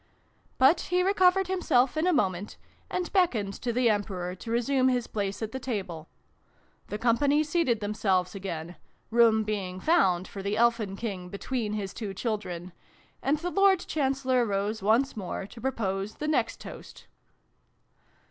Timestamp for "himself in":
1.45-2.07